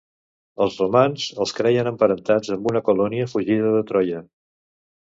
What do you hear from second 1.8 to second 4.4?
emparentats amb una colònia fugida de Troia.